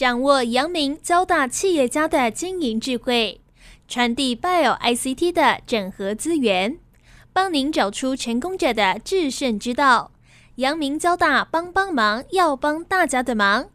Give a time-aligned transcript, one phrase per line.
[0.00, 3.42] 掌握阳明交大企业家的经营智慧，
[3.86, 6.78] 传递 Bio ICT 的整合资源，
[7.34, 10.12] 帮您找出成功者的制胜之道。
[10.54, 13.66] 阳明交大帮帮忙，要帮大家的忙。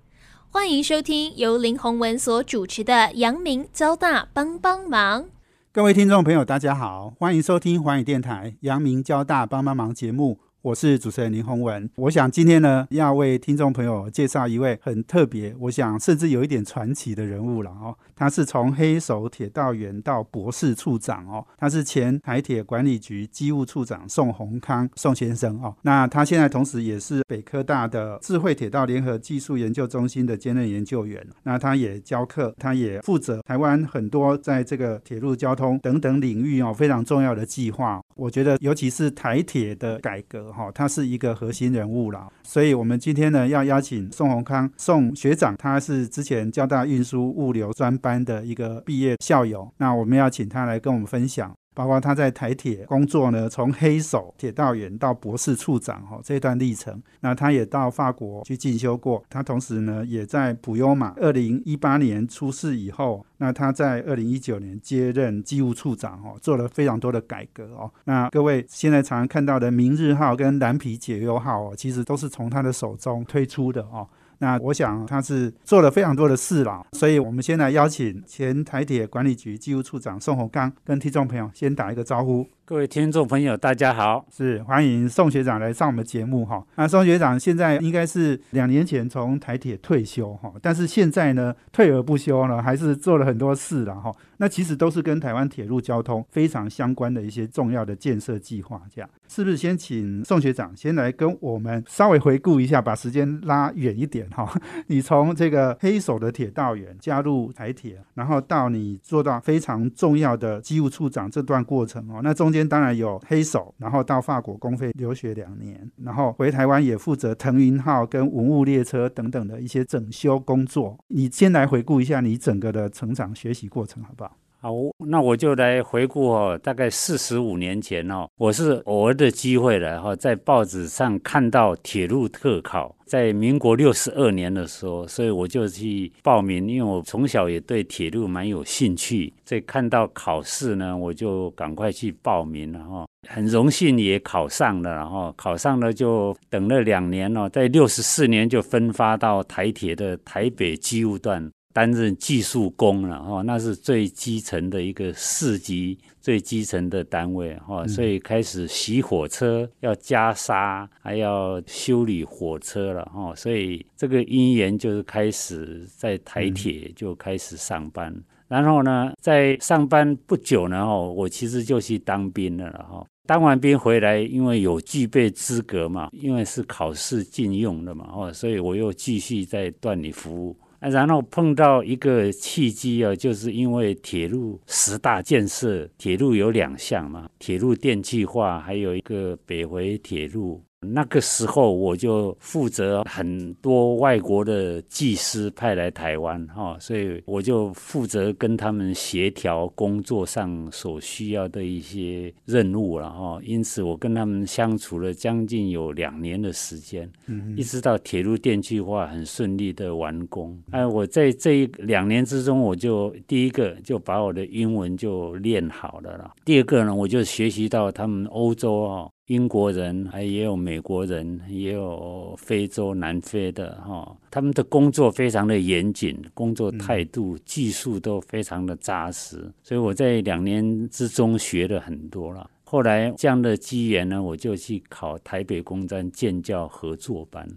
[0.50, 5.26] 欢迎收听由林宏文所主持的阳明交大帮帮忙。
[5.72, 10.40] 各位听众朋友，大家好，欢迎收听环宇电台阳明交大帮帮忙节目。
[10.66, 17.96] 我是主持人林宏文，我想今天呢要为听众朋友介绍一位很特别，我想甚至有一点传奇的人物了哦。
[18.16, 25.76] 他是从黑手铁道员到博士处长哦，他是前台铁管理局机务处长宋宏康宋先生哦。
[25.84, 31.24] 那他现在同时也是北科大的智慧铁道联合技术研究中心的兼任研究员。
[31.44, 38.02] 那他也教课，他也负责台湾很多在这个铁路交通等等领域哦非常重要的计划。
[38.16, 40.52] 我觉得尤其是台铁的改革。
[40.52, 51.54] 哈，他是一个核心人物了，所以我们今天呢要邀请宋宏康宋学长，他是之前交大运输物流专班的一个毕业校友，那我们要请他来跟我们分享。
[51.76, 59.24] 包括他在台铁工作呢，从黑手铁道员到博士处长哈这段历程，那他也到法国去进修过。
[59.30, 67.92] 他同时呢，也在普悠玛二零一八年出事以后，那他在二零一九年接任机务处长哦，做了非常多的改革哦。
[68.06, 74.08] 那各位现在常常看到的明日号跟蓝皮解忧号哦，其实都是从他的手中推出的哦。
[74.40, 82.48] 那我想他是做了非常多的事了，所以我们先来邀请前台铁管理局机务处长宋洪刚跟听众朋友先打一个招呼。
[82.68, 86.66] 各位听众朋友，大家好，是欢迎宋学长来上我们节目哈。
[86.78, 94.12] 那宋学长现在应该是两年前从台铁退休哈，但是现在呢退而不休呢，还是做了很多事了哈。
[94.38, 99.56] 那其实都是跟台湾铁路交通非常相关的一些重要的建设计划，这样是不是？
[99.56, 104.52] 先请宋学长先来跟我们稍微回顾一下，把时间拉远一点哈。
[104.88, 120.98] 你从这个黑手的铁道员加入台铁，然后到你做到非常重要的机务处长这段过程哦，那中间当然有黑手，然后到法国公费留学两年，然后回台湾也负责腾云号跟文物列车等等的一些整修工作。
[121.08, 124.38] 你先来回顾一下你整个的成长学习过程，好不好？
[124.66, 151.52] 好，那我就来回顾哦，大概四十五年前哦，我是偶尔的机会了哈，在报纸上看到铁路特考，在民国六十二年的时候，所以我就去报名，因为我从小也对铁路蛮有兴趣，所以看到考试呢，我就赶快去报名了哈，很荣幸也考上了，然后考上了就等了两年哦，在六十四年就分发到台铁的台北机务段。
[151.76, 168.16] 担任技术工了哈，那是最基层的一个市级最基层的单位哈，所以开始洗火车，要加沙，还要修理火车了哈，所以这个因缘就是开始在台铁就开始上班，
[168.48, 180.56] 然后呢，在上班不久呢哈，我其实就去当兵了哈，当完兵回来，因为有具备资格嘛，因为是考试禁用的嘛哦，所以我又继续在段里服务。
[180.90, 190.64] 然后碰到一个契机啊，就是因为铁路十大建设，铁路有两项嘛，铁路电气化，还有一个北回铁路。
[190.82, 203.40] 那个时候我就负责很多外国的技师派来台湾哈，所以我就负责跟他们协调工作上所需要的一些任务了哈。
[203.44, 207.12] 因此我跟他们相处了将近有两年的时间，
[207.58, 210.56] 一直到铁路电气化很顺利的完工。
[210.70, 216.32] 哎，我在这一两年之中，我就第一个就把我的英文就练好了了。
[216.46, 219.10] 第二个呢，我就学习到他们欧洲啊。
[219.28, 232.48] 英国人，还也有美国人，也有非洲、南非的哈，他们的工作非常的严谨，工作态度、技术都非常的扎实，所以我在两年之中学了很多了。
[232.64, 237.48] 后来这样的机缘呢，我就去考台北工专建教合作班。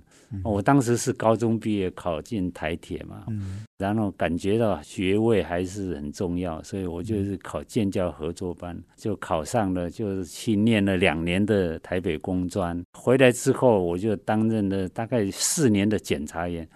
[0.45, 3.25] 我当时是高中毕业考进台铁嘛，
[3.79, 12.79] 然后感觉到学位还是很重要，所以我就是考建教合作班，就考上了，就是去念了两年的台北工专。
[12.93, 16.69] 回来之后，我就担任了大概四年的检察员，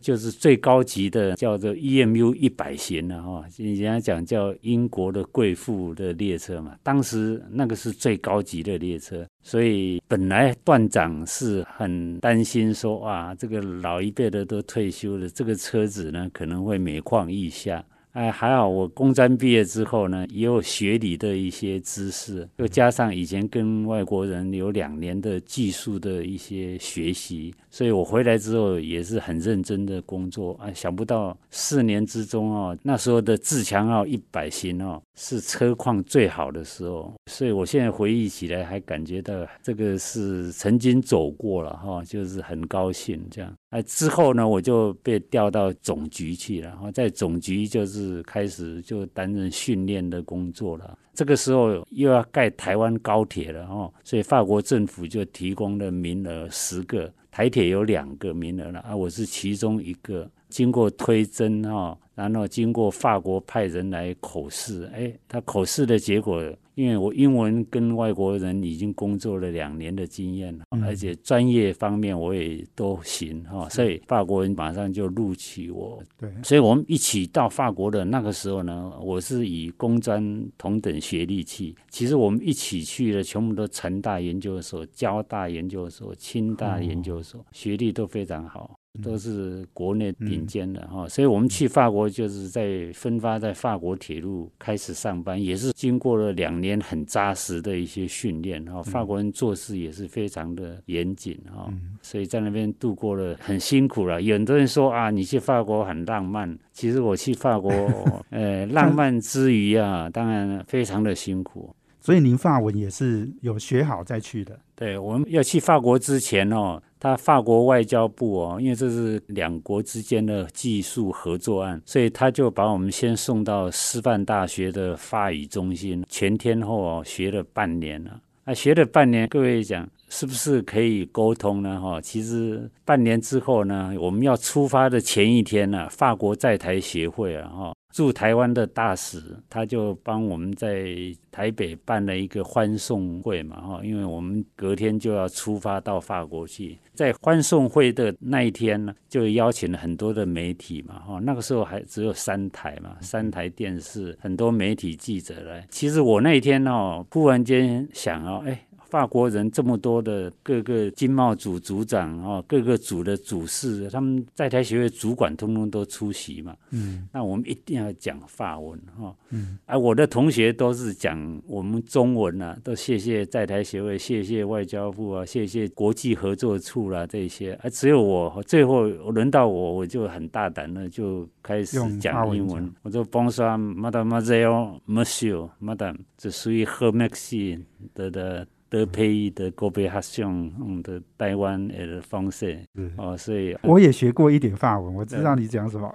[0.00, 9.26] 就是最高级的叫做 EMU 一百型的哈，人家讲叫英国的贵妇的列车嘛，当时那个是最高级的列车。
[9.50, 17.82] 所以本来段长是很担心说，哇，这个老一辈的都退休了，这个车子呢可能会每况愈下。
[18.12, 30.52] 哎，还好我工专毕业之后呢，也有学理的一些知识，又加上以前跟外国人有两年的技术的一些学习，所以我回来之后也是很认真的工作。
[30.54, 43.54] 啊，想不到四年之中哦，那时候的自强号一百型哦，是车况最好的时候，所以我现在回忆起来还感觉到这个是曾经走过了哈，就是很高兴这样。
[43.70, 50.98] 哎，之后呢，我就被调到总局去了，然后在总局就是开始就担任训练的工作了。
[51.14, 60.28] 这个时候又要盖台湾高铁了哦，所以法国政府就提供了名额十个，台铁有两个名额了啊，我是其中一个。
[60.48, 61.96] 经过推甄哈，
[62.26, 66.42] 然后经过法国派人来口试，哎，他口试的结果。
[66.74, 76.00] 因为我英文跟外国人已经工作了两年的经验了，而且专业方面我也都行哈，所以法国人马上就录取我。
[76.16, 81.74] 对，所以我们一起到法国的那个时候呢，我是以工专同等学历去。
[81.90, 88.77] 其实我们一起去的全部都成大研究所、交大研究所、清大研究所，学历都非常好。
[89.02, 98.82] 都是国内顶尖的哈，所以我们去法国就是在分发在法国铁路开始上班，也是经过了两年很扎实的一些训练哈。
[98.82, 104.20] 法国人做事也是非常的严谨哈，所以在那边度过了很辛苦了。
[104.20, 107.70] 有很多人说啊，你去法国很浪漫，其实我去法国，
[108.30, 111.72] 呃，浪漫之余啊，当然非常的辛苦。
[112.00, 114.58] 所以您法文也是有学好再去的。
[114.74, 116.82] 对，我们要去法国之前哦。
[117.00, 128.20] 他法国外交部哦，因为这是两国之间的技术合作案，所以他就把我们先送到师范大学的法语中心，全天候哦学了半年了。
[128.44, 131.80] 啊，学了半年，各位讲是不是可以沟通呢？
[131.80, 137.74] 哈，其实半年之后呢，我们要出发的前一天呢，法国在台协会啊，哈。
[137.98, 140.86] 驻台湾的大使，他就帮我们在
[141.32, 155.66] 台北办了一个欢送会嘛，哈，因为我们隔天就要出发到法国去，在欢送会的那一天呢，就邀请了很多的媒体嘛，哈，那个时候还只有三台嘛，三台电视，很多媒体记者来。
[155.68, 158.64] 其实我那一天哦，忽然间想哦，哎。
[158.88, 166.56] 法国人这么多的各个经贸组组长哦，各个组的主事，他们在台协会主管通通都出席嘛。
[166.70, 169.14] 嗯，那我们一定要讲法文哈。
[169.30, 177.58] 嗯，而我的同学都是讲我们中文啊，都谢谢在台协会，谢谢外交部啊，谢谢国际合作处啦这些。
[177.62, 182.72] 而只有我最后轮到我，我就很大胆的就开始讲英文。
[182.82, 187.60] 我说 Bonsoir, Mademoiselle, Monsieur, Madame，这属于 Her Majesty
[187.94, 188.46] 的的。
[188.68, 190.30] 德佩的国别哈像
[190.60, 192.58] 嗯的台湾的方式
[192.96, 195.90] 哦，所以我也学过一点法文，我知道你讲什么。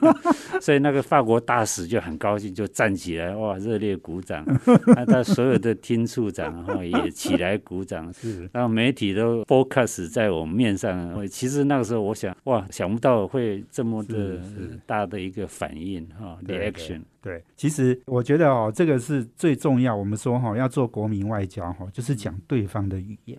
[0.60, 4.44] 所以那个法国大使就很高兴，就站起来哇，热烈鼓掌。
[4.88, 8.48] 那 他所有的厅处长哈也起来鼓掌， 是。
[8.52, 11.26] 然后媒体都 focus 在我们面上。
[11.28, 14.38] 其实那个时候我想哇，想不到会这么的
[14.86, 17.00] 大的一个反应哈，reaction。
[17.22, 19.94] 对，其实我觉得哦，这个是最重要。
[19.94, 23.38] 我们说哈，要做国民外交哈，就是讲对方的语言，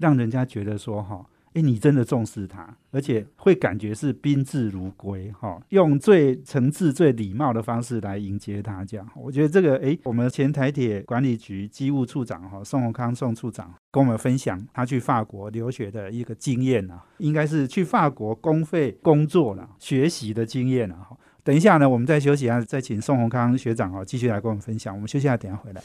[0.00, 1.24] 让人家觉得说哈，
[1.54, 8.84] 哎，你真的重视他，而且会感觉是宾至如归哈，用最诚挚、最礼貌的方式来迎接他。
[8.84, 21.06] 这样，我觉得这个哎，我们前台铁管理局机务处长哈宋宏康宋处长跟我们分享他去法国留学的一个经验啊，应该是去法国公费工作了学习的经验啊。
[21.42, 24.94] 等一下呢，我们再休息一下，再请宋宏康学长哦继续来跟我们分享。
[24.94, 25.82] 我们休息一下，等下回来。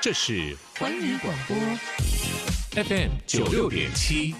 [0.00, 1.56] 这是环宇广播
[2.82, 4.34] FM 九六点七。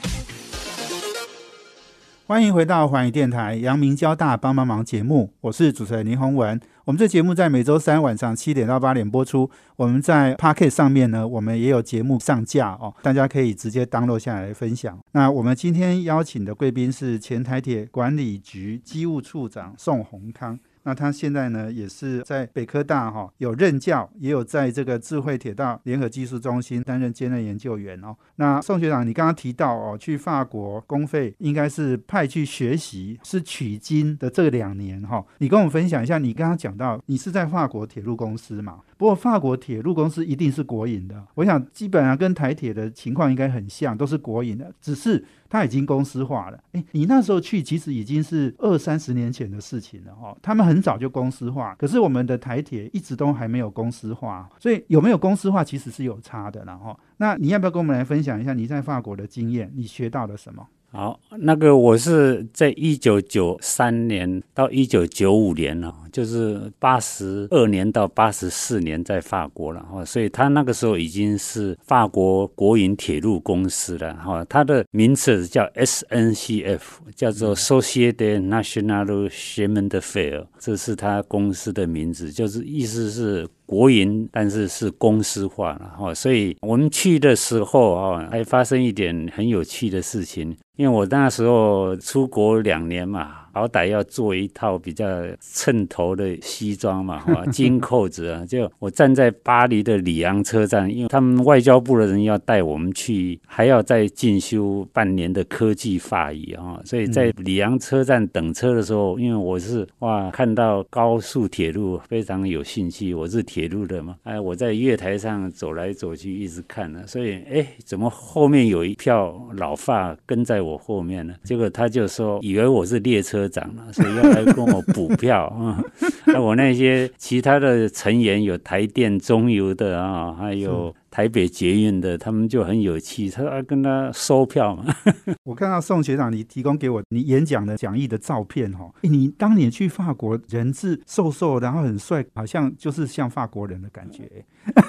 [2.26, 6.60] 欢迎回到环宇电台阳明交大帮帮忙节目，我是主持人林宏文。
[6.86, 9.50] 我们这节目在每周三晚上七点到八点播出。
[9.74, 14.96] 我们在 Pocket 上面呢，我们也有节目上架哦，大家可以直接 download 下来分享。
[15.10, 20.56] 那我们今天邀请的贵宾是前台铁管理局机务处长宋宏康。
[20.86, 28.16] 那他现在呢，也是在北科大哈有任教，也有在这个智慧铁道联合技术中心担任兼任研究员哦。
[28.36, 36.18] 那宋学长，你刚刚提到哦，去法国公费应该是派去学习，是取经的这两年哈，你跟我们分享一下。
[36.18, 38.78] 你刚刚讲到你是在法国铁路公司嘛？
[38.96, 45.22] 不过法国铁路公司一定是国营的，我想基本上跟台铁的情况应该很像，都是国营的，只是
[45.56, 46.58] 它已经公司化了。
[46.72, 56.98] 哎，你那时候去其实已经是二三十年前的事情了哈，他们很早就公司化，可是我们的台铁一直都还没有公司化，所以有没有公司化其实是有差的，然后。
[57.18, 59.72] 那你要不要跟我们来分享一下你在法国的经验？
[59.74, 60.66] 你学到了什么？
[60.92, 76.80] 好，那个我是在一九九三年到一九九五年了，就是八十二年到八十四年在法国了哈，所以他那个时候已经是法国国营铁路公司了哈，它的名字叫 SNCF，
[77.14, 83.46] 叫做 Société Nationale Chemin de Fer，这是他公司的名字，就是意思是。
[83.66, 90.56] 国营，但是是公司化了哈，所以我们去的时候啊，还发生一点很有趣的事情。
[90.76, 93.45] 因为我那时候出国两年嘛。
[93.56, 95.06] 好歹要做一套比较
[95.40, 98.44] 衬头的西装嘛， 哈，金扣子啊。
[98.44, 106.78] 就我站在巴黎的里昂车站，因为他们外交部的人要带我们去，还要再进修半年的科技法语啊。
[106.84, 121.32] 所以在里昂车站等车的时候，因为我是哇，看到高速铁路非常有兴趣，我是铁路的嘛，哎，我在月台上走来走去一直看呢，所以哎，怎么后面有一票老发跟在我后面呢？
[121.42, 123.45] 结果他就说，以为我是列车。
[123.48, 125.82] 长了， 所以要来跟我补票 啊！
[126.26, 130.94] 那我那些其他的成员有台电、中油的啊，还有。
[131.16, 134.84] 台北捷运的，他们就很有气，他要跟他收票嘛。
[135.44, 144.30] 我看到宋学长你提供给我你演讲的讲义的照片哈，你当年去法国，人是瘦瘦，然后很帅，好像就是像法国人的感觉。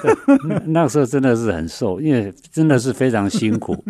[0.66, 3.82] 那个时候真的是很瘦，因为真的是非常辛苦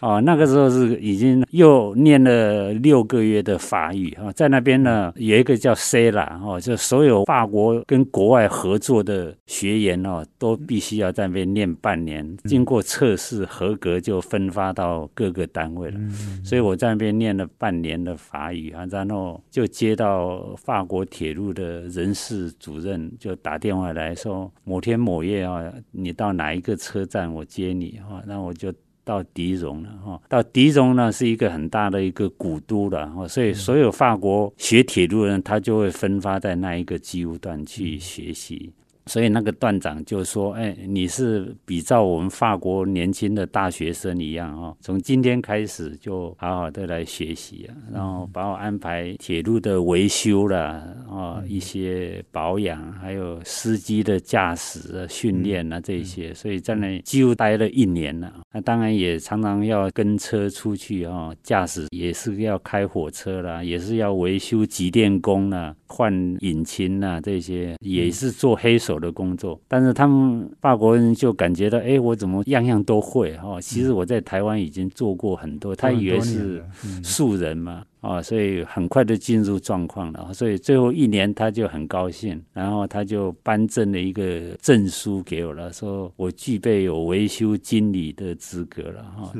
[0.00, 0.18] 啊。
[0.24, 11.72] 那个时候是已经又念了六个月的法语啊，在那边呢有一个叫 C 啦哦，就所有法国跟国外合作的学员哦，都必须要在那边念。
[11.84, 16.00] 半年经过测试合格，就分发到各个单位了。
[16.42, 28.22] 所以我在那边念了半年的法语啊，然后就接到法国铁路的人事主任就打电话来说，某天某夜啊，你到哪一个车站，我接你哈。
[28.26, 28.72] 那我就
[29.04, 30.18] 到迪荣了哈。
[30.26, 38.72] 到迪荣呢是一个很大的一个古都了哈，所以所有法国学铁路的人，他就会分发在那一个机务段去学习。
[39.06, 50.58] 所以那个段长就说：“哎，你是比照我们法国年轻的大学生一样哦，从今天开始就好好的来学习啊，然后把我安排铁路的维修了
[51.06, 56.32] 啊，一些保养，还有司机的驾驶训练啊这些。
[56.32, 58.32] 所以在那几乎待了一年了。
[58.52, 73.60] 那当然也常常要跟车出去啊，驾驶也是要开火车啦，也是要维修机电工啦，换引擎啦这些，也是做黑手。”的工作，但是他们法国人就感觉到，哎，我怎么样样都会哈？
[73.60, 76.64] 其实我在台湾已经做过很多，他以为是
[77.02, 80.32] 素人嘛，啊，所以很快就进入状况了。
[80.32, 89.32] 所以最后一年他就很高兴，然后他就颁证了一个证书给我了，说我具备有维修经理的资格了哈。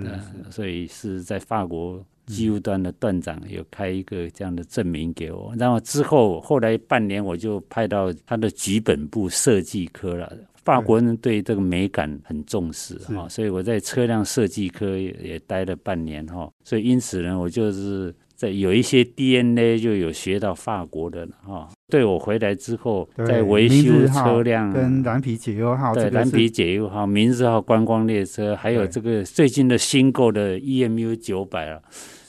[0.50, 2.04] 所以是在法国。
[2.26, 10.32] 机务端的段长有开一个这样的证明给我，然后之后后来半年我就派到他的局本部设计科了。
[10.64, 21.68] 法国人对这个美感很重视哈，所以我在车辆设计科也待了半年哈，所以因此呢，我就是在有一些 DNA 就有学到法国的哈。
[21.90, 31.78] 对我回来之后，在维修车辆跟蓝皮解忧号，对蓝皮解忧号、明日号观光列车，还有这个最近的新购的 EMU 九百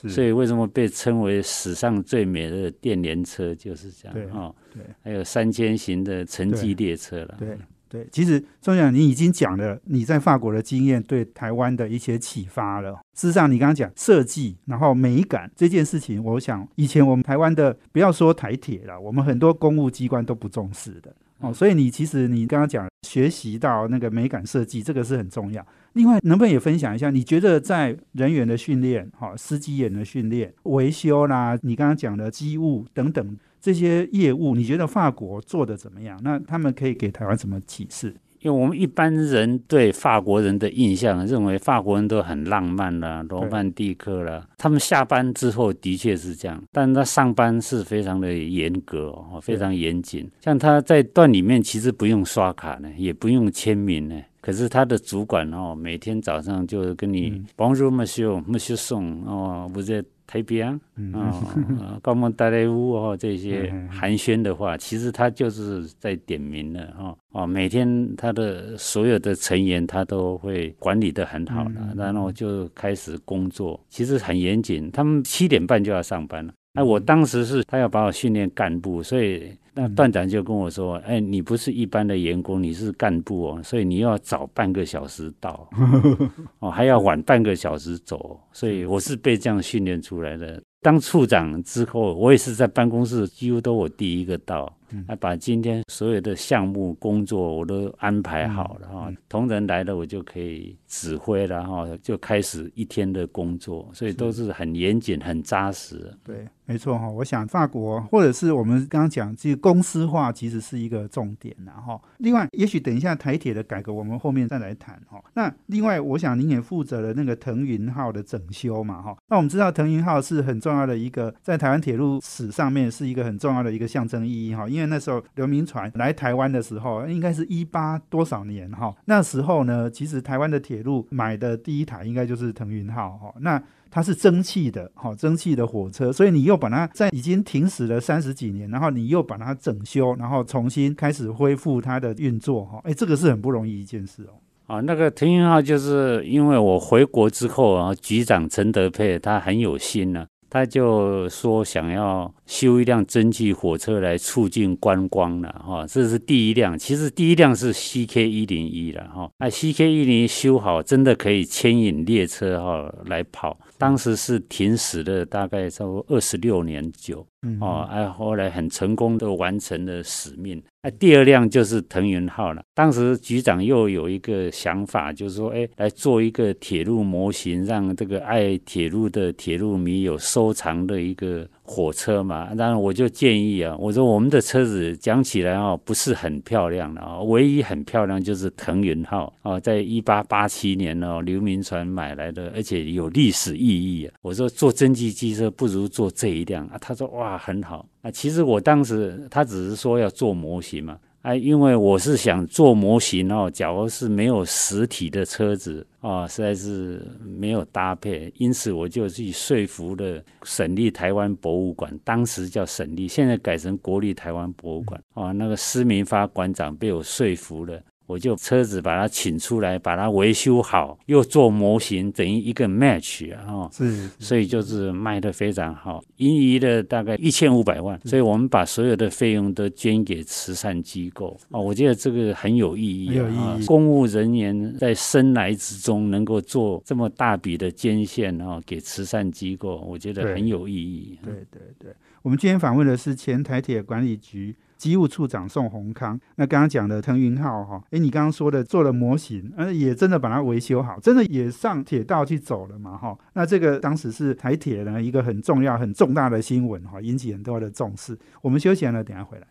[0.08, 0.14] 啊。
[0.14, 4.56] 所以为什么被称为史上最美的电联车就是这样哦？
[4.74, 7.36] 对，还有三千型的城际列车了。
[7.38, 7.58] 对
[7.88, 12.94] 对，其实钟讲你已经讲了你在法国的经验对台湾的一些启发了。
[13.14, 21.54] 事实上，你刚刚讲设计，然后美感这件事情，我想以前我们台湾的不要说台铁了，我们很多公务机关都不重视的哦。
[21.54, 25.66] 所以你其实你刚刚讲学习到那个美感设计，这个是很重要。
[25.94, 27.10] 另外，能不能也分享一下？
[27.10, 36.20] 你觉得在人员的训练、哈司机员的训练、维修啦，你刚刚讲的机务等等这些业务，你觉得法国做的怎么样？
[36.24, 38.14] 那他们可以给台湾什么启示？
[38.46, 44.48] 因为我们一般人对法国人的印象，认为法国人都很浪漫啦、罗曼蒂克啦。
[44.56, 50.30] 他们下班之后的确是这样，但他上班是非常的严格哦，非常严谨。
[50.42, 54.16] 像他在段里面，其实不用刷卡呢，也不用签名呢。
[54.42, 60.80] 可是他的主管哦，每天早上就跟你 Bonjour Monsieur，Monsieur Song 哦，不是台边
[61.14, 76.54] 啊，高门大雷屋哦，这些寒暄的话，其实他就是在点名了哈哦，每天他的所有的成员他都会管理的很好了，然后就开始工作，其实很严谨，他们七点半就要上班了。
[76.74, 79.52] 哎，我当时是他要把我训练干部，所以。
[79.76, 85.70] 那段长就跟我说：“哎，你不是一般的员工，你是干部哦，所以你要早半个小时到，
[86.60, 88.40] 哦，还要晚半个小时走。
[88.54, 90.62] 所以我是被这样训练出来的。
[90.82, 94.72] 当处长之后，我也是在办公室几乎都我第一个到，
[95.08, 99.12] 啊，把今天所有的项目工作我都安排好了哈。
[99.28, 106.14] 同仁来了，我就可以指挥了哈，就开始一天的工作，所以都是很严谨、很扎实。
[106.24, 106.48] 对。
[106.68, 112.02] 没错哈，我想法国或者是我们刚刚讲，这个公司化其实是一个重点然后。
[112.18, 115.24] 另外，也许等一下台铁的改革，我们后面再来谈哈。
[115.36, 119.16] 那另外，我想您也负责了那个腾云号的整修嘛哈。
[119.30, 124.68] 那我们知道腾云号是很重要的一个，在台湾铁路史上面是一个很重要的一个象征意义哈。
[124.76, 128.94] 因为那时候刘铭传来台湾的时候，应该是一八多少年哈。
[129.06, 133.34] 那时候呢，其实台湾的铁路买的第一台应该就是腾云号哈。
[133.40, 144.36] 那它是蒸汽的，哈，蒸汽的火车，所以你又把它在已经停驶了三十几年，然后你又把它整修，然后重新开始恢复它的运作，哈，哎，这个是很不容易一件事哦。
[144.68, 152.34] 啊，那个腾云号就是因为我回国之后啊，局长陈德佩他很有心呢，他就说想要。
[152.46, 156.78] 修一辆蒸汽火车来促进观光了哈，这是第一辆。
[156.78, 163.58] 其实第一辆是 CK 一零一了哈，那 CK 一零一修好，真的可以牵引列车哈来跑。
[163.78, 167.26] 当时是停驶了大概差不多二十六年久
[167.60, 170.62] 哦，哎，后来很成功的完成了使命。
[170.82, 172.64] 那第二辆就是腾云号了。
[172.74, 181.48] 当时局长又有一个想法，就是说，哎，来做一个铁路模型，让这个爱铁路的铁路迷有收藏的一个。
[181.68, 194.14] 火车嘛，当然我就建议啊，我说我们的车子讲起来哦，不是很漂亮的哦，唯一很漂亮就是腾云号哦，在一八八七年哦，刘铭传买来的，而且有历史意义啊。
[194.22, 198.12] 我说做蒸汽机车不如做这一辆啊，他说哇很好啊。
[198.12, 200.98] 其实我当时他只是说要做模型嘛。
[201.26, 207.04] 哎，因为我是想做模型哦，假如是没有实体的车子哦，实在是
[207.40, 217.82] 没有搭配，因此我就去说服了省立台湾博物馆，当时叫省立，现在改成国立台湾博物馆哦，那个施明发馆长被我说服了。
[218.08, 231.36] 我就车子把它请出来，把它维修好，又做模型，等于一个 match 啊，是，所以就是卖的非常好，盈余的大概一千五百万，所以我们把所有的费用都捐给慈善机构。
[231.50, 241.18] 啊，我觉得这个很有意义啊，公务人员在生来之中能够做这么大笔的捐献啊，给慈善机构，我觉得很有意义。
[241.24, 241.92] 对对对，
[242.22, 244.56] 我们今天访问的是前台铁管理局。
[244.78, 253.18] 机务处长宋宏康，那刚刚讲的腾云号哈，哎，你刚刚说的做了模型，呃，也真的把它维修好，真的也上铁道去走了嘛哈？
[253.34, 258.18] 那这个当时是台铁呢一个很重要、很重大的新闻哈，引起很多的重视。
[258.42, 259.48] 我们休息了，等下回来。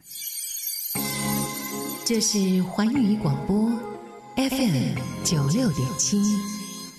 [2.04, 3.70] 这是环宇广播
[4.37, 6.20] FM 九六点七，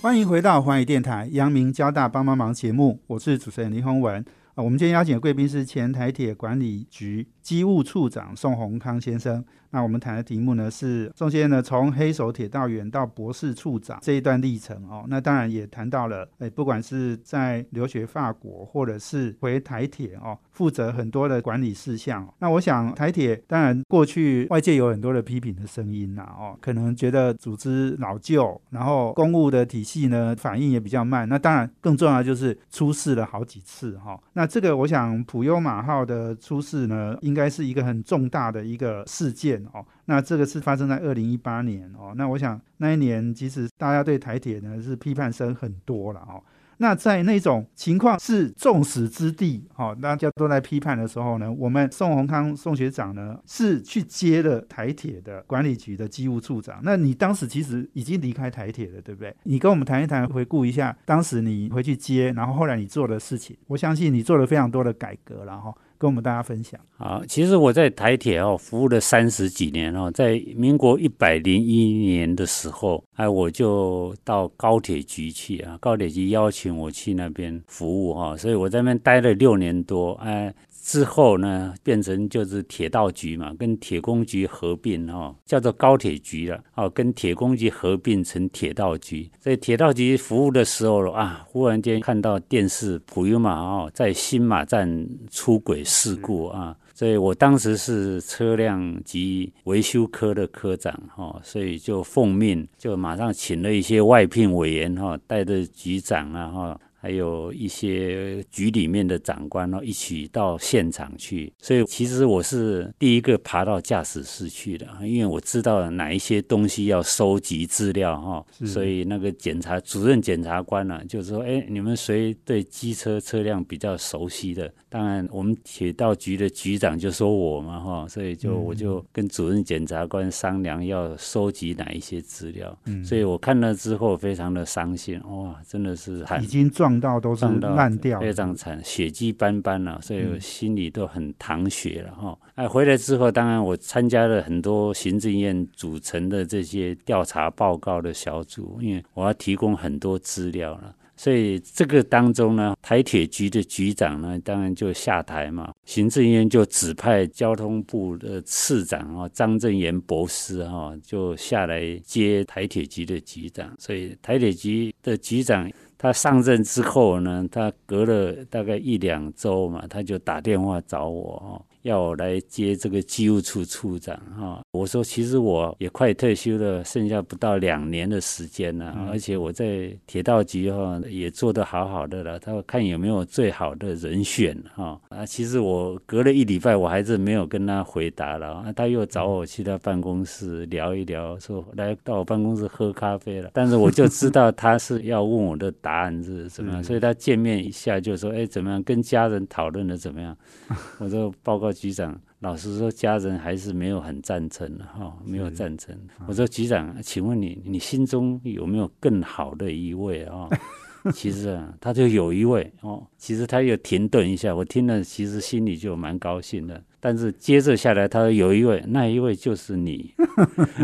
[0.02, 4.24] 欢迎回到环宇电台阳明交大帮帮忙节目，我是主持人林宏文
[4.56, 4.64] 啊。
[4.64, 7.28] 我们今天邀请的贵宾是前台铁管理局。
[7.46, 22.28] 机务处长宋宏康先生，那我们谈的题目呢是宋先生呢从黑手铁道员到博士处长这一段历程哦，那当然也谈到了，哎，不管是在留学法国，或者是回台铁哦，负责很多的管理事项。
[22.40, 31.28] 那我想台铁当然过去外界有很多的批评的声音呐，哦，可能觉得组织老旧，然后公务的体系呢反应也比较慢。
[31.28, 34.20] 那当然更重要就是出事了好几次哈。
[34.32, 39.84] 那这个我想普悠马号的出事呢，应应该是一个很重大的一个事件哦。
[40.06, 42.14] 那这个是发生在二零一八年哦。
[42.16, 46.42] 那我想那一年其实大家对台铁呢是批判声很多了哦。
[46.78, 56.80] 那在那种情况是众矢之的，哦，大家都在批判的时候呢，我们宋宏康宋学长呢是去接了台铁的管理局的机务处长。
[56.82, 59.34] 那你当时其实已经离开台铁了，对不对？
[59.42, 63.54] 你跟我们谈一谈，回顾一下当时你回去接，然后后来你做的事情。
[63.66, 65.76] 我相信你做了非常多的改革，然后。
[65.98, 80.54] 跟我们大家分享好，其实我在台铁哦服务了三十几年哦，在民国一百零一年的时候，哎，我就到高铁局去啊，高铁局邀请我去那边服务哈，所以我在那边待了六年多，哎。
[80.86, 89.28] 之后呢，变成就是铁道局嘛，跟铁工局合并哦，叫做高铁局了哦，跟铁工局合并成铁道局。
[89.40, 94.88] 在铁道局服务的时候啊，忽然间看到电视普悠玛哦，在新马站
[95.28, 106.80] 出轨事故啊，所以我当时是车辆及维修科的科长哈，所以就奉命就马上请了一些外聘委员哈，带着局长啊哈。
[107.06, 111.52] 还有一些局里面的长官哦，一起到现场去。
[111.60, 118.44] 所以其实我是第一个爬到驾驶室去的，因为我知道哪一些东西要收集资料哈。
[118.66, 132.76] 所以那个检察主任检察官呢，就说：“哎，你们谁对机车车辆比较熟悉的？”当然，我们铁道局的局长就说我嘛哈，所以就我就跟主任检察官商量要收集哪一些资料。
[132.86, 142.38] 嗯，所以我看了之后非常的伤心，哇，真的是已经撞到都是烂掉，非常惨，血迹斑斑了，所以我心里都很淌血了哈。
[142.54, 150.94] 哎，回来之后，当然我参加了很多行政院组成的这些调查报告的小组，因为我要提供很多资料了。
[151.18, 155.72] 所以这个当中呢，台铁局的局长呢，当然就下台嘛。
[155.86, 163.74] 行政院就指派交通部的次长啊，张正元博士哈，就下来接台铁局的局长。
[163.78, 171.62] 所以台铁局的局长他上任之后呢，他隔了大概一两周嘛，他就打电话找我哈。
[171.82, 182.38] 要我来接这个机务处处长哈，我说其实我也快退休了，剩下不到两年的时间了，而且我在铁道局哈也做得好好的了。
[182.38, 185.00] 他说看有没有最好的人选哈。
[185.08, 198.82] 啊，其实我隔了一礼拜我还是没有跟他回答了啊，他又找我去他办公室聊一聊，说来到我办公室喝咖啡了，但是我就知道他是要问我的答案是怎么样，所以他见面一下就说哎怎么样？
[198.82, 200.36] 跟家人讨论的怎么样，
[200.98, 201.72] 我说报告。
[201.76, 205.92] 局长，老实说，家人还是没有很赞成的哈，没有赞成。
[206.28, 210.48] 我说，局长，请问你，你心中有没有更好的一位啊？
[211.12, 213.04] 其实啊，他就有一位哦。
[213.18, 216.80] 其实他又停顿一下，我听了，其实心里就蛮高兴的。
[217.00, 220.14] 但是接着下来，他说有一位，那一位就是你。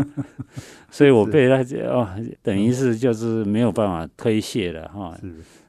[0.91, 2.09] 所以我被他哦，
[2.41, 5.17] 等于是就是没有办法推卸了哈。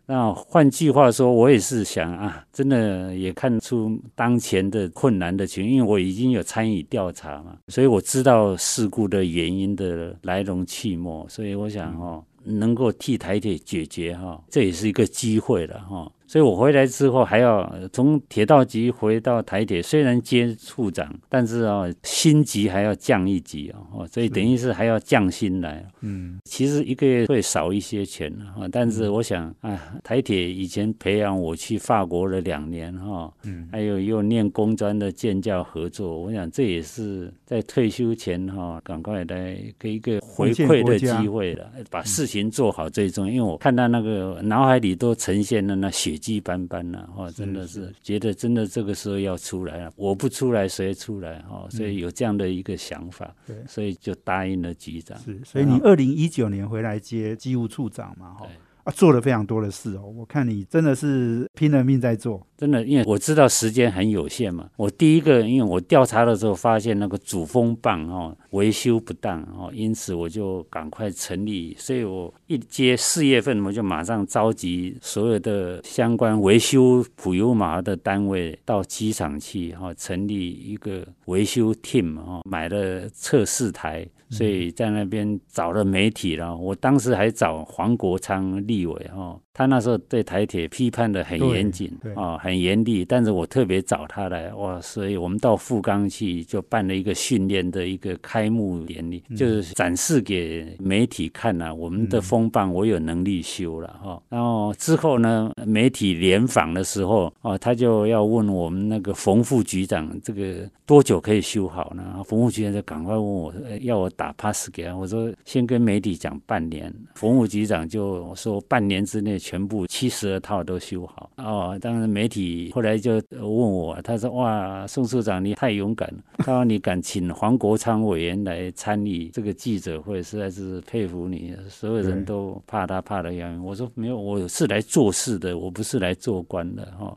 [0.07, 16.11] 那换句话说，我也是想啊，真的也看出当前的困难的情，因为我已经有参与调查嘛，所以我知道事故的原因的来龙去脉，所以我想哦，能够替台铁解决哈，这也是一个机会了哈。
[16.35, 25.87] 所以我回来之后还要从铁道局回到台铁，虽然接处长，但是啊，薪级还要降一级哦，所以等于是还要降薪来。
[26.01, 43.33] 嗯，其实一个月会少一些钱啊，但是我想啊，台铁以前培养我去法国了两年哈，嗯，还有又念工专的建教合作，我想这也是在退休前哈，赶快来给一个回馈的机会了，把事情做好最重要。
[43.33, 46.19] 因为我看到那个脑海里都呈现了那血。
[46.25, 51.39] 迹斑斑呐，哈，真的是觉得真的这个时候要出来了，我不出来谁出来？
[51.43, 55.19] 哈，所以有这样的一个想法，对，所以就答应了局长。
[55.19, 58.47] 是，所以你二零一九年回来接机务处长嘛，哈。
[58.85, 60.03] 啊，做了非常多的事哦！
[60.15, 64.69] 我看你真的是拼了命在做，真的，因为我知道时间很有限嘛。
[64.77, 71.75] 我第一个，因为我调查的时候发现那个主风棒哦维修不当哦，因此我就赶快成立。
[71.79, 84.07] 所以我一接四月份，我就马上召集所有的相关维修普悠马的单位到机场去哈，成立一个维修 team 哈，买了测试台。
[84.31, 89.39] 所以在那边找了媒体了，我当时还找黄国昌立委哈。
[89.57, 104.21] 他那时候对台铁批判的很严谨啊，很严厉，但是我特别找他来哇，所以我们到富冈去就办了一个训练的一个开幕典礼，就是展示给媒体看呐，我们的风棒我有能力修了哈。
[104.29, 112.21] 然后之后呢，媒体联访的时候哦，他就要问我们那个冯副局长这个多久可以修好呢？
[112.27, 119.39] 冯副局长就赶快问我要我打 pass 给他，我说先跟媒体讲半年，冯副局长就说半年之内。
[119.45, 121.79] 全部七十二套都修好哦！
[121.79, 133.63] 当然媒体后来就问我，他说：“哇，宋处长你太勇敢了。”他说：“你敢请黄国昌委员来参与这个记者会，实在是佩服你。”所有人都怕他怕的要命。
[133.63, 137.15] 我说：“没有，我是来做事的，我不是来做官的。”哈。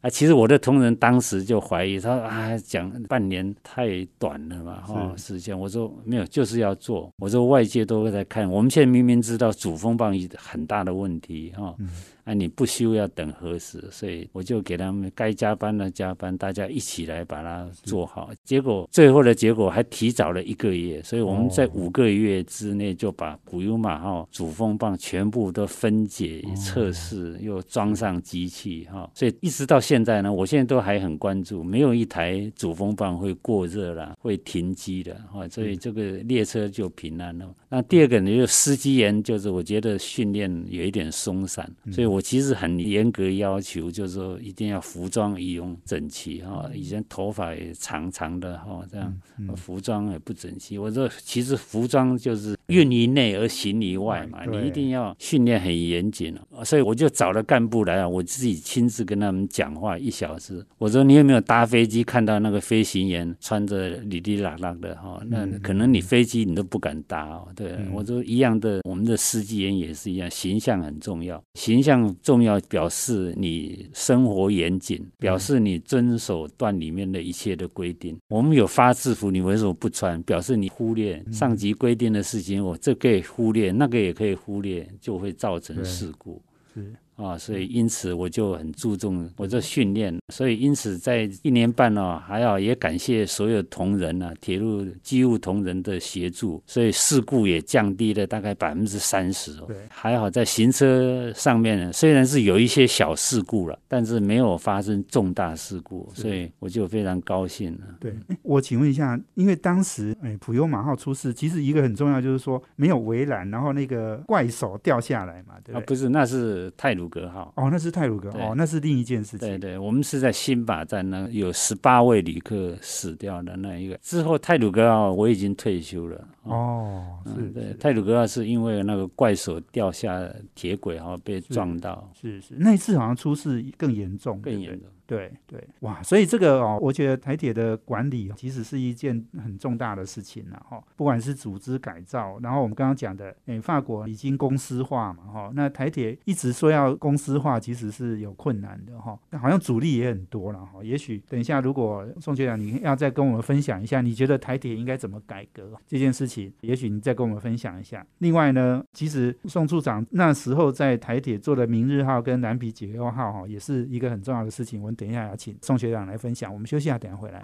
[0.00, 5.58] 啊，其实我的同仁当时就怀疑，他说啊，讲半年太短了嘛，哈，时间。
[5.58, 7.12] 我说没有，就是要做。
[7.18, 11.74] 我说外界都在看，我们现在明明知道主风棒一很大的问题，哈。
[12.22, 13.82] 啊你不修要等何时？
[13.90, 18.30] 所以我就给他们该加班的加班，大家一起来把它做好。
[18.44, 29.10] 结果最后的结果还提早了一个月，所以我们在五个月之内就把古优马号主风棒全部都分解测试，又装上机器哈。
[29.14, 37.52] 所以一直到现在呢，我现在都还很关注，没有一台主风棒会过热啦，会停机的哈，所以这个列车就平安了。
[37.68, 49.12] 那第二个呢，就司机员，就是我觉得训练有一点松散，所以我其实很严格要求，就是说一定要服装仪容整齐哈，以前头发也长长的哈，这样
[49.56, 50.78] 服装也不整齐。
[50.78, 56.64] 我说其实服装就是运于内而行于外嘛，你一定要训练很严谨哦。
[56.64, 60.64] 所以我就找了干部来啊，我自己亲自跟他们讲话一小时。
[60.76, 65.22] 我说你有没有搭飞机看到那个飞行员穿着哩哩啦啦的哈？
[65.28, 67.48] 那可能你飞机你都不敢搭哦。
[67.56, 78.16] 对，我说一样的，我们的司机员也是一样，形象很重要，形象重要表示你生活严谨，表示你遵守段里面的一切的规定。
[78.28, 80.20] 我们有发制服，你为什么不穿？
[80.24, 86.42] 表示你忽略上级规定的事情，我这可以忽略，那个也可以忽略，就会造成事故。
[86.74, 86.94] 是。
[87.22, 99.64] 啊，所以因此我就很注重我这训练，所以因此在一年半呢，还要也感谢所有同仁啊，铁路机务同仁的协助，所以事故也降低了大概百分之三十哦。
[99.66, 107.80] 对，还好在行车上面呢虽然是有一些小事故了，但是没有发生重大事故，所以我就非常高兴了。
[108.00, 115.82] 对，我请问一下，因为当时哎普悠马号出事，其实一个很重要就是说没有围栏，然后那个怪手掉下来嘛，对不对？
[115.82, 117.09] 啊，不是，那是泰鲁。
[117.10, 119.40] 格号哦，那是泰鲁格哦，那是另一件事情。
[119.40, 123.98] 对对，我们是在新巴站呢，有十八位旅客死掉的那一个。
[123.98, 126.28] 之后泰鲁格号我已经退休了。
[126.44, 132.10] 哦，是对，泰鲁格号是因为那个怪手掉下铁轨然后，被撞到。
[132.18, 134.88] 是是，那一次好像出事更严重，更严重。
[135.10, 140.80] 对对哇，所以这个哦，我觉得台铁的管理其实是一件很重大的事情了哈。
[140.94, 149.18] 不管是组织改造，然后我们刚刚讲的，诶，法国已经公司化嘛哈，那台铁一直说要公司化，其实是有困难的哈。
[149.30, 150.78] 那好像阻力也很多了哈。
[150.84, 158.06] 也许等一下，如果宋学长你要再跟我们分享一下，你觉得台铁应该怎么改革这件事情，也许你再跟我们分享一下。
[158.18, 164.80] 另外呢，其实宋处长那时候在台铁做的明日号跟南皮解忧号哈，也是一个很重要的事情。
[164.80, 164.94] 我。
[165.00, 166.52] 等一下，要请宋学长来分享。
[166.52, 167.40] 我们休息一下，等下回来。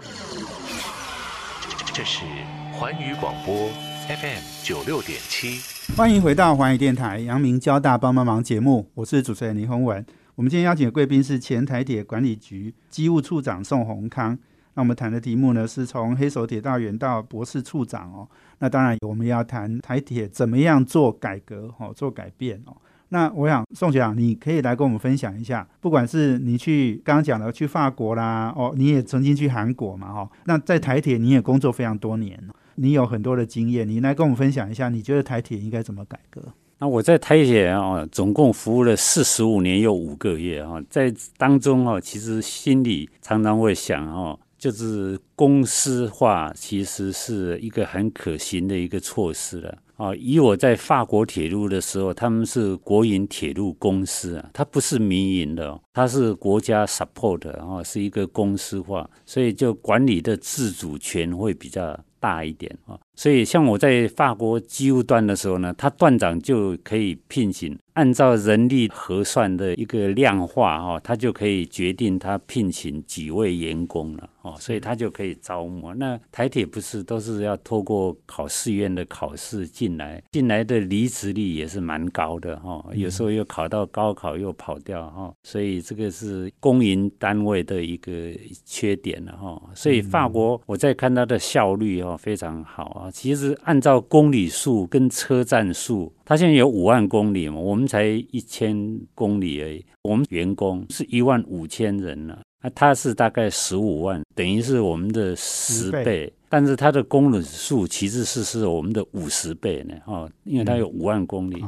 [1.91, 2.23] 这是
[2.71, 3.67] 环宇广播
[4.07, 5.59] FM 九六点七，
[5.95, 10.05] 欢迎回到环宇电台阳明交大帮帮忙节目，我是主持人林宏文。
[10.35, 14.37] 我们今天邀请的贵宾是前台铁管理局机务处长宋宏康。
[14.75, 18.29] 那我们谈的题目呢，是从黑手铁道员到博士处长哦。
[18.59, 22.77] 那当然，我们要谈台铁怎么样做改革哦，做改变哦。
[23.09, 32.37] 那我想宋学长，你可以来跟我们分享一下，不管是你去刚刚讲的去法国啦，哦，你也曾经去韩国嘛，哈，那在台铁你也工作非常多年，
[32.75, 36.41] 你有很多的经验，你来跟我们分享一下，你觉得台铁应该怎么改革？
[36.79, 49.77] 那我在台铁啊，总共服务了四十五年又五个月啊，在当中哦，其实心里常常会想哦，就是公司化其实是一个很可行的一个措施了。
[49.97, 62.97] 啊，以我在法国铁路的时候，他们是国营铁路公司啊，它不是民营的，它是国家 support，然后是一个公司化，所以就管理的自主权会比较大一点啊。
[63.17, 67.77] 所以像我在法国机务段的时候呢，他段长就可以聘请。
[67.93, 75.91] 按照人力核算的一个量化哈，他就可以决定他聘请几位员工了哦，所以他就可以招募。
[75.95, 88.31] 那台铁不是都是要透过考试院的考试进来，进来的离职率也是蛮高的哈，有时候又考到高考又跑掉哈，所以这个是公营单位的一个
[88.63, 89.59] 缺点了哈。
[89.73, 96.11] 所以法国我在看它的效率哦非常好啊，其实按照公里数跟车站数。
[96.25, 99.85] 它现在有五万公里嘛，我们才一千公里而已。
[100.03, 106.31] 我们员工是一万五千人了，那它是大概十五万，等于是我们的十倍。
[106.49, 111.61] 但是它的公里数其实是是我们的五十倍呢，哦，因为它有五万公里，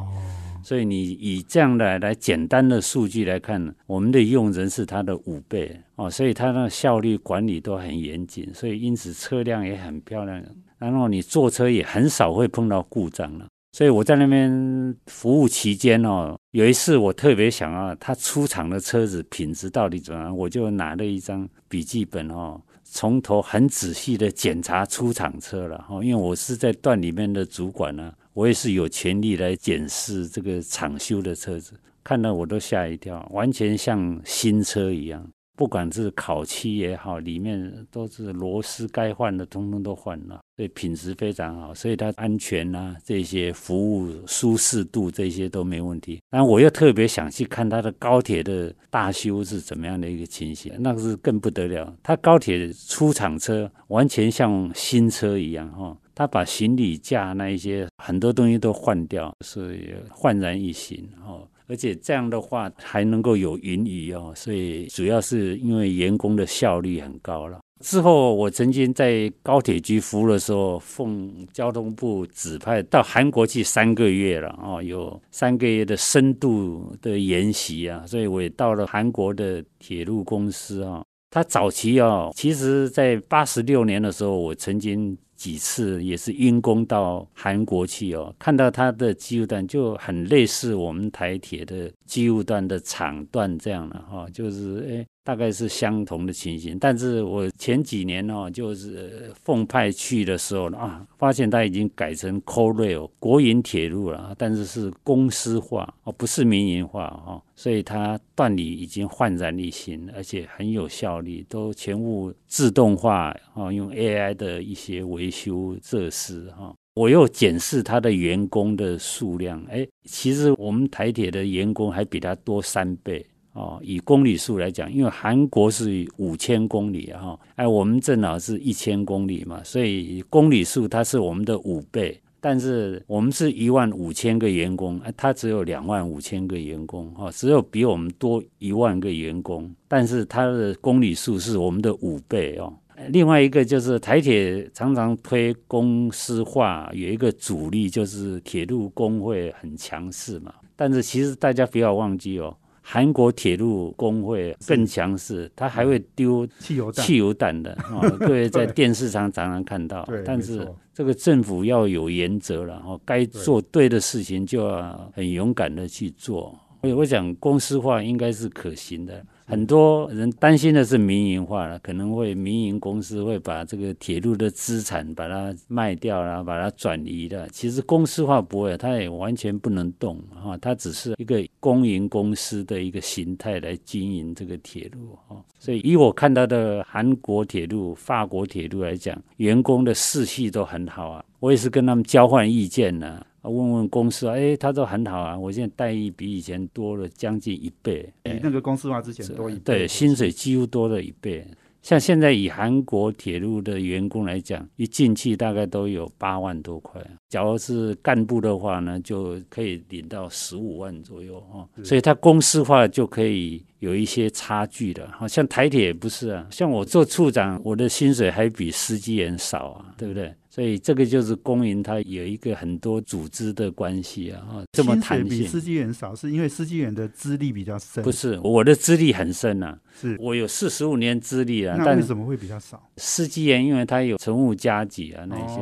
[0.63, 10.41] 所以你以这样的来简单的数据来看，我们的用人是它的五倍哦，所以它的效率管理都很严谨，所以因此车辆也很漂亮，
[10.80, 13.46] 然后你坐车也很少会碰到故障了。
[13.72, 26.04] 所以我在那边服务期间哦，有一次我特别想要他出厂的车子品质到底怎么样，我就拿了一张笔记本哦，从头很仔细的检查出厂车了哈。
[26.04, 35.24] 因为我是在段里面的主管呢，我也是有权利来检视这个厂修的车子，看到我都吓一跳，完全像新车一样，
[35.56, 40.42] 不管是烤漆也好，里面都是螺丝该换的，通通都换了。
[40.60, 46.19] 所以品质非常好，所以它安全啊这些服务舒适度这些都没问题。
[46.30, 51.95] 但我又特别想去看它的高铁的大修是怎么样的一个情形，那个是更不得了。
[52.04, 61.48] 它高铁出厂车完全像新车一样哈，它把行李架那一些很多东西都换掉，所以焕然一新哦。
[61.67, 67.62] 而且这样的话还能够有云雨哦，所以主要是因为员工的效率很高了。
[67.80, 81.02] 之后，我曾经在高铁局服务的时候，奉交通部指派到韩国去三个月了哦，有三个月的深度的研习啊，所以我也到了韩国的铁路公司啊。
[81.32, 95.06] 他早期哦，其实在八十六年的时候，我曾经几次也是因公到韩国去哦，看到他的机务段就很类似我们台铁的机务段的厂段这样的哈，就是哎。
[95.23, 116.73] 大概是相同的情形，但是我前几年哦，就是奉派去的时候呢啊，发现它已经改成 Co Rail 国营铁路了，但是是公司化哦，不是民营化哈，所以它断理已经焕然一新，而且很有效率，都全部自动化啊，用 AI 的一些维修设施哈。
[116.95, 123.23] 我又检视它的员工的数量，哎，其实我们台铁的员工还比他多三倍。
[123.53, 132.19] 哦，以公里数来讲，因为韩国是五千公里哈，哎，我们正好是一千公里嘛，所以公里数它是我们的五倍。
[132.41, 142.73] 但是我们是一万五千个员工，哎，它只有两万五千个员工哈，只有比我们多一万个员工，但是它的公里数是我们的五倍哦。
[143.09, 152.55] 另外一个就是台铁常常推公司化，有一个主力就是铁路工会很强势嘛，但是其实大家不要忘记哦。
[152.91, 158.02] 韩国铁路工会更强势，他还会丢汽油汽油弹的啊！
[158.19, 166.58] 各位在电视上常常看到，但是这个政府要有原则了，哦，该做对的事情就要很勇敢的去做。
[166.82, 169.23] 我我想公司化应该是可行的。
[169.49, 177.49] 很多人担心的是民营化了，可能会民营公司会把这个铁路的资产把它卖掉了，把它转移了。
[177.49, 185.43] 其实公司化不会，它也完全不能动哈，它只是一个公营公司的一个形态来经营这个铁路哈。
[185.57, 191.25] 所以以我看到的韩国铁路、法国铁路来讲，员工的士气都很好啊。
[191.39, 193.25] 我也是跟他们交换意见呢。
[193.43, 201.45] 问问公司啊，哎，他说很好啊，我现在待遇比以前多了将近一倍，比那个公司化之前多一倍，对，薪水几乎多了一倍。
[201.82, 211.65] 像现在以韩国铁路的员工来讲，一进去大概都有八万多块，假如是干部的话呢，就可以领到十五万左右哦。
[211.82, 220.36] 所以他公司化就可以有一些差距的，好像台铁不是啊，像我做处长，我的薪水还比司机员少啊，对不对？
[220.60, 225.30] 所以这个就是公营，它有一个很多组织的关系啊，哈，这么弹性。
[225.30, 228.04] 比司机员少，是因为司机员的资历比较深。
[228.04, 231.78] 不是，我的资历很深呐，是我有四十五年资历啊。
[231.78, 232.91] 那为什么会比较少？
[232.98, 235.62] 司机员因为他有乘务加级啊，那些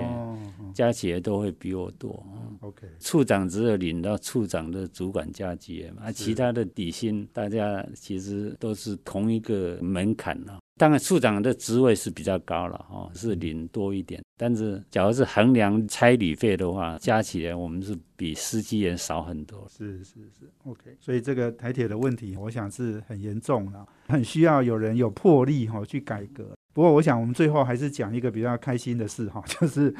[0.74, 2.26] 加级都会比我多。
[2.62, 10.58] OK，处长只有领到处长的主管加级嘛，其他的底薪大家其实都是同一个门槛啊。
[10.80, 14.24] 当然，处长的职位是比较高了，哈，是领多一点。
[14.40, 19.68] 但是，假如是衡量差旅费的话，加起来我们是比司机员少很多。
[19.68, 20.96] 是是是，OK。
[21.00, 26.57] 所以这个台铁的问题，我想是很严重了，很需要有人有魄力哈去改革。
[26.78, 29.92] 不过，我想我们最后还是讲一个比较开心的事哈， 就是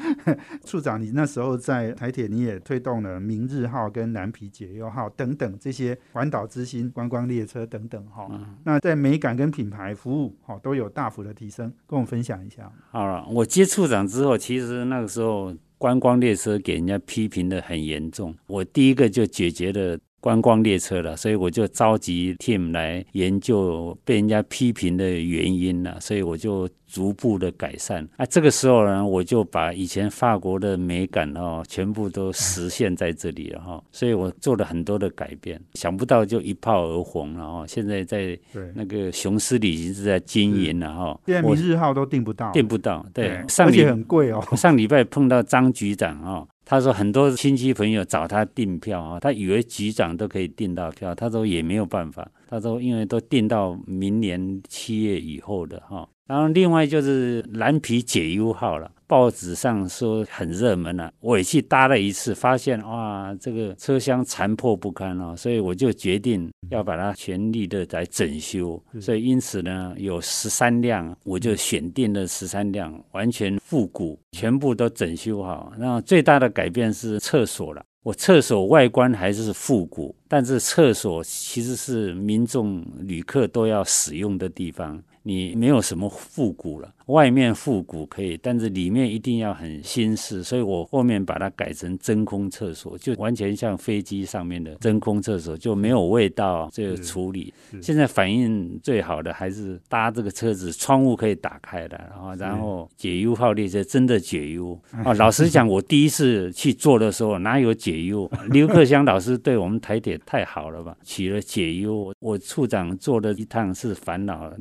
[0.64, 8.30] 处长，你那时候在台铁，你也推动了明日号跟南皮解忧号等等这些环岛之星观光列车等等哈。
[8.62, 12.70] 那在美感跟品牌服务哈都有大幅的提升，跟我们分享一下。
[12.92, 19.98] 好了，我接处长之后，其实那个时候观光列车给人家批评的很严重，我第一个就解决了。
[20.20, 28.06] 观光列车了，所以我就召集 team 来研究被人家批评的原因了，所以我就逐步的改善。
[28.16, 33.82] 啊，这个时候呢，我就把以前法国的美感哦，全部都实现在这里了哈。
[33.92, 37.66] 所以我做了很多的改变，想不到就一炮而红了哈。
[37.66, 38.36] 现在在
[38.74, 41.20] 那个雄狮旅行是在经营了哈。
[41.26, 43.28] 现在明日号都订不到，订不到，对，
[43.58, 44.42] 而且很贵哦。
[44.56, 46.48] 上礼拜碰到张局长哦。
[46.70, 52.30] 他说很多亲戚朋友找他订票啊，他以为局长都可以订到票，他说也没有办法。
[52.46, 58.88] 他说因为都订到明年七月以后的哈，然后另外就是蓝皮解忧号了。
[59.08, 68.78] 报纸上说很热门了，我也去搭了一次，发现哇，这个车厢残破不堪哦，所以我就决定要把它全力的来整修。
[69.00, 75.72] 所以因此呢，有十三辆，我就选定了十三辆，完全复古，全部都整修好。
[75.78, 85.02] 那最大的改变是厕所了，我厕所外观还是复古，但是厕所其实是民众旅客都要使用的地方。
[85.28, 97.52] 你没有什么复古了，外面复古可以，但是里面一定要很新式，所以我后面把它改成真空厕所，就完全像飞机上面的真空厕所，就没有味道这个处理。
[97.80, 105.12] 现在反应最好的还是搭这个车子，窗户可以打开的，然后然后解忧号列车真的解忧啊！
[105.16, 108.30] 老实讲，我第一次去坐的时候哪有解忧？
[108.50, 112.12] 刘克湘老师对我们台铁太好了吧，起了解忧。
[112.20, 114.54] 我处长坐了一趟是烦恼了。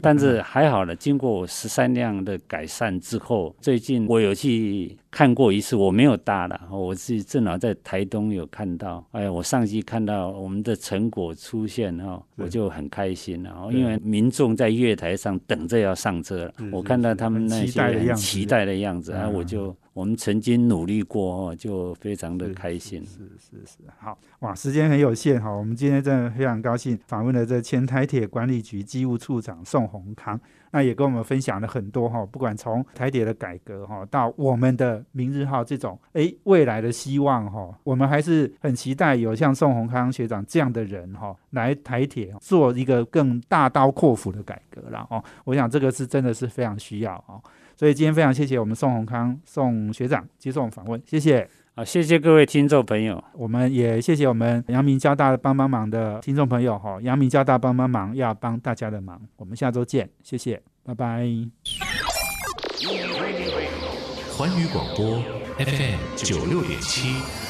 [0.00, 19.76] 但是还好了，经过十三辆的改善之后，最近我有去看过一次，我没有搭了，我是正好在台东有看到，哎呀，我上去看到我们的成果出现哈，我就很开心了，因为民众在月台上等着要上车了，我看到他们那些很期待的样子，然后我就。
[19.94, 23.04] 我们曾经努力过哦，就非常的开心。
[23.04, 30.40] 是是是，好哇，时间很有限哈，我们今天真的非常高兴访问了这前台铁管理局机务处长宋宏康，
[30.70, 45.22] 那也跟我们分享了很多哈，不管从台铁的改革哈，到我们的明日号这种哎未来的希望哈，我们还是很期待有像宋宏康学长这样的人哈，来台铁做一个更大刀阔斧的改革了哦。
[45.44, 47.42] 我想这个是真的是非常需要哦。
[47.76, 51.48] 所以今天非常谢谢我们宋宏康宋学长接受访问，谢谢。
[51.78, 56.98] 好，谢谢各位听众朋友，我们也谢谢我们阳明交大帮帮忙的听众朋友哈。
[57.02, 61.24] 阳明交大帮帮忙要帮大家的忙，我们下周见，谢谢，拜拜。
[64.36, 65.22] 环宇广播
[65.56, 67.47] FM 九六点七。